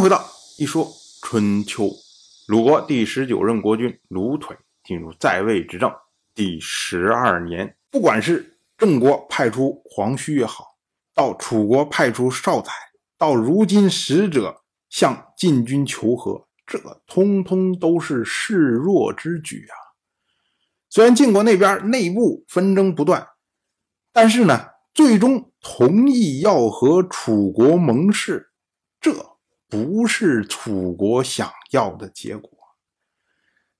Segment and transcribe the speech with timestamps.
[0.00, 0.24] 回到
[0.58, 0.86] 一说
[1.22, 1.90] 春秋。
[2.46, 5.92] 鲁国第十九任国君鲁腿进入在位执政
[6.34, 10.64] 第十二年，不管是郑国派出黄须也好，
[11.14, 12.70] 到楚国派出少宰，
[13.16, 19.74] 到如今使者向晋军求和，这通通都是示弱之举啊！
[20.88, 23.26] 虽然晋国那边内部纷争不断，
[24.12, 28.52] 但是呢，最终同意要和楚国盟誓，
[29.00, 29.37] 这。
[29.68, 32.50] 不是楚国想要的结果，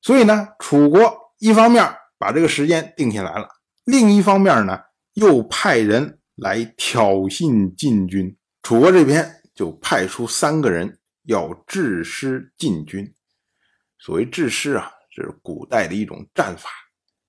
[0.03, 3.49] 所以呢，楚国一方面把这个时间定下来了，
[3.85, 4.79] 另一方面呢，
[5.15, 8.37] 又派人来挑衅晋军。
[8.63, 13.15] 楚国这边就派出三个人要制师晋军。
[13.99, 16.69] 所谓制师啊，是古代的一种战法，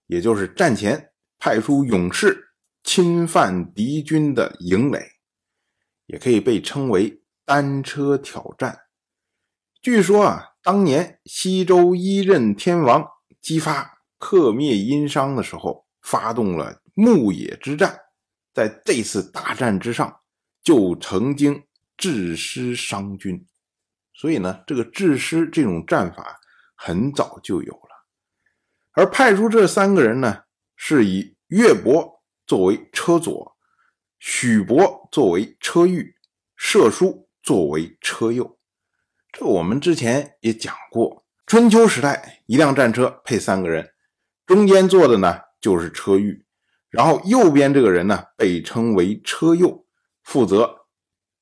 [0.08, 2.50] 也就是战前派出勇士
[2.84, 5.02] 侵犯敌军的营垒，
[6.08, 7.16] 也可以被称为。
[7.50, 8.82] 单车挑战，
[9.82, 13.04] 据说啊，当年西周一任天王
[13.42, 18.02] 姬发克灭殷商的时候，发动了牧野之战，
[18.54, 20.22] 在这次大战之上，
[20.62, 21.64] 就曾经
[21.98, 23.44] 制师商军。
[24.14, 26.40] 所以呢，这个制师这种战法
[26.76, 28.06] 很早就有了。
[28.92, 30.44] 而派出这三个人呢，
[30.76, 33.58] 是以岳伯作为车左，
[34.20, 36.16] 许伯作为车御，
[36.56, 37.28] 射书。
[37.50, 38.60] 作为车右，
[39.32, 41.26] 这我们之前也讲过。
[41.48, 43.90] 春秋时代，一辆战车配三个人，
[44.46, 46.46] 中间坐的呢就是车御，
[46.92, 49.84] 然后右边这个人呢被称为车右，
[50.22, 50.86] 负责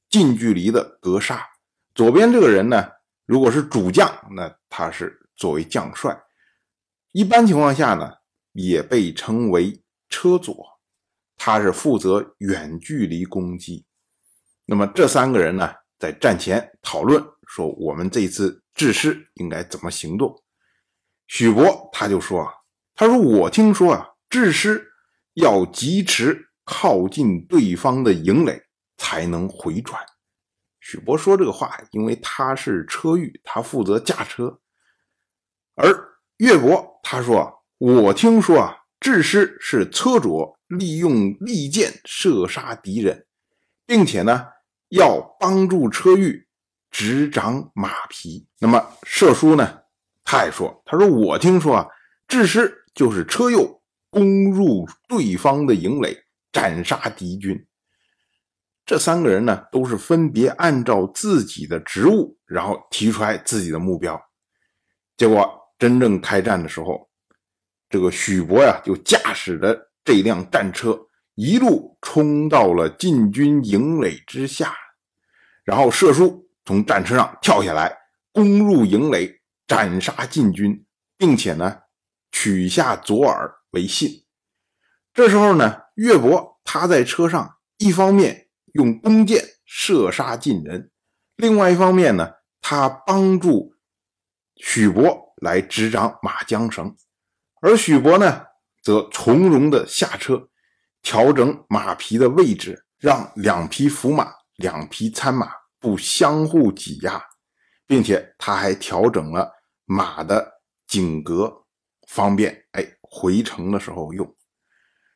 [0.09, 1.45] 近距离的格杀。
[1.93, 2.87] 左边这个人呢，
[3.25, 6.17] 如果是主将，那他是作为将帅。
[7.11, 8.13] 一般情况下呢，
[8.53, 10.79] 也被称为车左，
[11.35, 13.85] 他是负责远距离攻击。
[14.63, 15.73] 那么这三个人呢？
[15.99, 20.43] 在战前讨论说，我们这次制师应该怎么行动？
[21.27, 22.53] 许伯他就说啊，
[22.95, 24.91] 他说我听说啊，制师
[25.33, 28.61] 要疾驰靠近对方的营垒
[28.97, 30.05] 才能回转。
[30.79, 34.59] 许伯说这个话，因为他是车御，他负责驾车。
[35.75, 43.25] 而岳伯他说啊，我听说啊，制师是车着利用利箭射杀敌人，
[43.85, 44.49] 并且呢。
[44.89, 46.47] 要帮助车御
[46.89, 48.47] 执掌马匹。
[48.59, 49.79] 那么射书呢？
[50.23, 51.87] 他也说：“他说我听说啊，
[52.27, 56.17] 制师就是车右攻入对方的营垒，
[56.51, 57.65] 斩杀敌军。
[58.85, 64.21] 这三个人呢，都是分别按照自己的职务，然后提出来自己的目标。
[65.15, 65.49] 结果
[65.79, 67.09] 真正开战的时候，
[67.89, 70.99] 这个许博呀，就驾驶着这辆战车。”
[71.37, 74.73] 一路冲到了晋军营垒之下，
[75.63, 77.95] 然后射书从战车上跳下来，
[78.31, 80.83] 攻入营垒，斩杀晋军，
[81.15, 81.81] 并且呢
[82.31, 84.25] 取下左耳为信。
[85.13, 90.89] 这时候呢，岳伯他在车上，一方面用弓箭射杀晋人，
[91.35, 92.31] 另外一方面呢，
[92.61, 93.75] 他帮助
[94.55, 96.95] 许伯来执掌马缰绳，
[97.61, 98.47] 而许伯呢，
[98.81, 100.49] 则从容的下车。
[101.07, 107.23] 调整马匹的位置，让两匹伏马、两匹参马不相互挤压，
[107.85, 109.49] 并且他还调整了
[109.85, 110.45] 马的
[110.85, 111.63] 颈格，
[112.09, 114.35] 方便哎回城的时候用。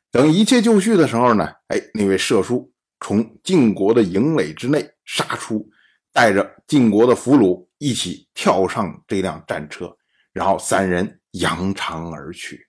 [0.09, 2.72] 等一切就绪的时候呢，哎，那位射书
[3.02, 5.69] 从晋国的营垒之内杀出，
[6.13, 9.94] 带着晋国的俘虏一起跳上这辆战车，
[10.31, 12.66] 然后三人扬长而去。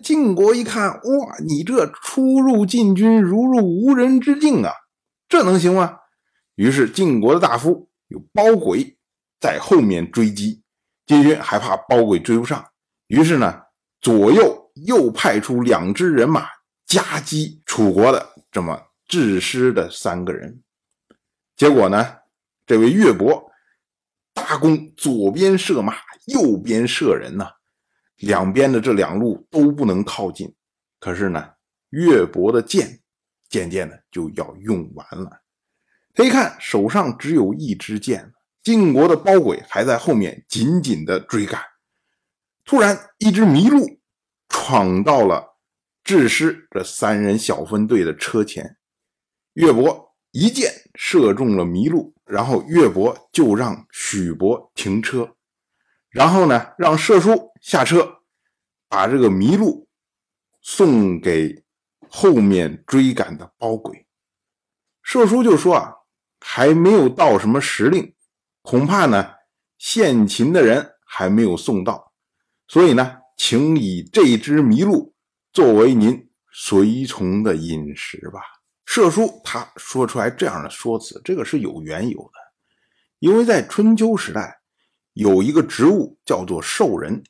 [0.00, 4.72] 晋国一看，哇，你这出入晋军如入无人之境啊，
[5.28, 5.98] 这能行吗？
[6.54, 8.96] 于是晋国的大夫有包轨
[9.40, 10.62] 在后面追击，
[11.06, 12.64] 晋军害怕包轨追不上，
[13.08, 13.62] 于是呢，
[14.00, 16.46] 左右又派出两支人马
[16.86, 20.62] 夹击楚国的这么制师的三个人。
[21.56, 22.16] 结果呢，
[22.66, 23.50] 这位岳伯
[24.32, 25.94] 大弓左边射马，
[26.26, 27.50] 右边射人呐。
[28.22, 30.54] 两边的这两路都不能靠近，
[31.00, 31.54] 可是呢，
[31.90, 33.00] 岳伯的剑
[33.48, 35.42] 渐渐的就要用完了。
[36.14, 38.32] 他一看手上只有一支箭，
[38.62, 41.60] 晋国的包轨还在后面紧紧的追赶。
[42.64, 43.98] 突然，一只麋鹿
[44.48, 45.56] 闯到了
[46.04, 48.76] 智师这三人小分队的车前，
[49.54, 55.34] 岳伯一箭射中了麋鹿，然后岳伯就让许伯停车。
[56.12, 58.18] 然后呢，让射书下车，
[58.86, 59.88] 把这个麋鹿
[60.60, 61.64] 送给
[62.08, 64.06] 后面追赶的包轨。
[65.02, 65.94] 射书就说啊，
[66.38, 68.14] 还没有到什么时令，
[68.60, 69.32] 恐怕呢
[69.78, 72.12] 献秦的人还没有送到，
[72.68, 75.14] 所以呢，请以这只麋鹿
[75.52, 78.40] 作为您随从的饮食吧。
[78.84, 82.38] 射书他说出来这样的说辞，这个是有缘由的，
[83.18, 84.60] 因为在春秋时代
[85.12, 87.22] 有一个职务叫做兽人，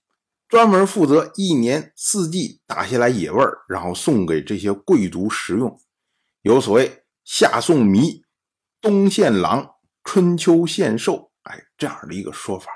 [0.49, 5.81] 专门负责一年四季打下来野味儿，然后送给这些贵族食用。
[6.43, 8.23] 有所谓夏送糜，
[8.81, 12.71] 冬献狼，春秋献兽，哎，这样的一个说法。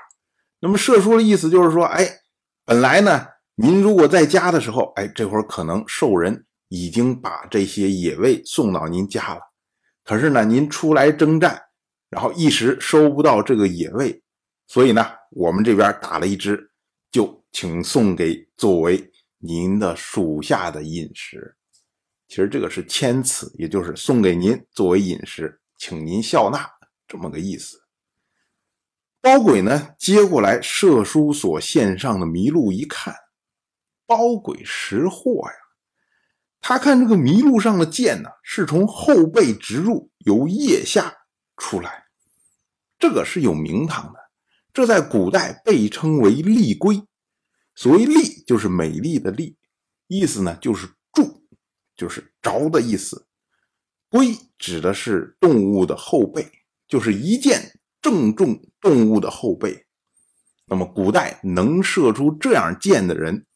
[0.59, 2.19] 那么射书的意思就是说，哎，
[2.65, 6.45] 本来呢，您如果在家的时候，哎，这会儿可能兽人。
[6.69, 9.39] 已经把这些野味送到您家了，
[10.03, 11.61] 可是呢，您出来征战，
[12.09, 14.21] 然后一时收不到这个野味，
[14.67, 16.69] 所以呢，我们这边打了一只，
[17.09, 21.55] 就请送给作为您的属下的饮食。
[22.27, 26.69] 其实这个是谦辞，也就是送给您作为饮食，请您笑纳
[27.07, 27.81] 这么个意思。
[29.21, 33.15] 包鬼呢接过来射书所献上的麋鹿一看，
[34.05, 35.55] 包鬼识货呀。
[36.59, 41.15] 他看这个麋鹿上的箭呢，是从后背直入，由腋下
[41.55, 42.07] 出来，
[42.99, 44.26] 这个是有名堂的。
[44.77, 47.01] 这在古代被称为立龟。
[47.73, 49.57] 所谓立，就是美丽的丽，
[50.05, 51.47] 意思呢就是住，
[51.95, 53.27] 就是着的意思。
[54.07, 56.47] 龟指的是动物的后背，
[56.87, 59.87] 就是一箭正中动物的后背。
[60.67, 63.47] 那么古代能射出这样箭的人，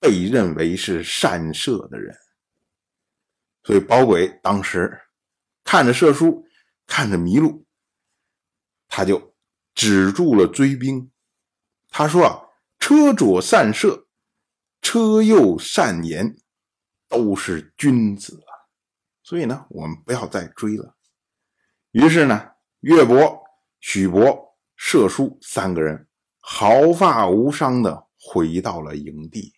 [0.00, 2.16] 被认为是善射的人。
[3.62, 5.02] 所以包鬼当时
[5.62, 6.44] 看着射书，
[6.84, 7.64] 看着麋鹿，
[8.88, 9.36] 他就
[9.78, 11.08] 止住了追兵。
[11.88, 12.42] 他说：“啊，
[12.80, 14.08] 车左善射，
[14.82, 16.36] 车右善言，
[17.08, 18.50] 都是君子啊。
[19.22, 20.96] 所以呢，我们不要再追了。”
[21.92, 23.40] 于是呢，岳伯、
[23.78, 26.08] 许伯、射叔三个人
[26.40, 29.52] 毫发无伤的回到了营地。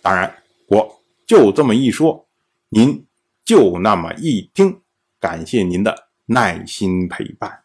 [0.00, 2.26] 当然，我就这么一说。
[2.70, 3.06] 您
[3.44, 4.80] 就那么一听，
[5.18, 7.64] 感谢您的耐心陪伴。